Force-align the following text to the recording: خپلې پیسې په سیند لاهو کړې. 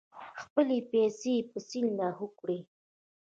خپلې 0.41 0.77
پیسې 0.91 1.35
په 1.51 1.57
سیند 1.67 1.91
لاهو 1.99 2.27
کړې. 2.39 2.59